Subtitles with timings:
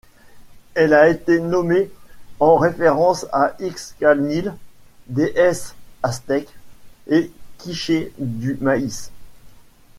[0.73, 1.91] Elle a été nommée
[2.39, 4.55] en référence à Xcanil,
[5.05, 6.49] déesse aztèque
[7.07, 9.11] et quiché du maïs.